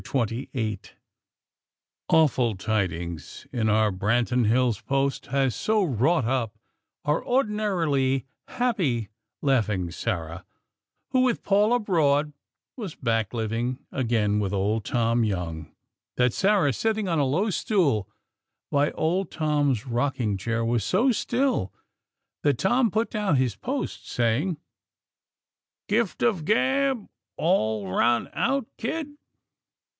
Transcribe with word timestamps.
XXVIII 0.03 0.79
Awful 2.09 2.55
tidings 2.55 3.45
in 3.53 3.69
our 3.69 3.91
Branton 3.91 4.47
Hills' 4.47 4.81
"Post," 4.81 5.27
had 5.27 5.53
so 5.53 5.83
wrought 5.83 6.25
up 6.25 6.57
our 7.05 7.23
ordinarily 7.23 8.25
happy, 8.47 9.09
laughing 9.43 9.91
Sarah, 9.91 10.43
who, 11.11 11.21
with 11.21 11.43
Paul 11.43 11.71
abroad, 11.71 12.33
was 12.75 12.95
back, 12.95 13.31
living 13.31 13.85
again 13.91 14.39
with 14.39 14.53
old 14.53 14.85
Tom 14.85 15.23
Young, 15.23 15.71
that 16.17 16.33
Sarah, 16.33 16.73
sitting 16.73 17.07
on 17.07 17.19
a 17.19 17.23
low 17.23 17.51
stool 17.51 18.09
by 18.71 18.89
old 18.93 19.29
Tom's 19.29 19.85
rocking 19.85 20.35
chair 20.35 20.65
was 20.65 20.83
so 20.83 21.11
still 21.11 21.71
that 22.41 22.57
Tom 22.57 22.89
put 22.89 23.11
down 23.11 23.35
his 23.35 23.55
"Post," 23.55 24.09
saying: 24.09 24.57
"Gift 25.87 26.23
of 26.23 26.43
gab 26.43 27.07
all 27.37 27.91
run 27.95 28.31
out, 28.33 28.65
kid?" 28.79 29.11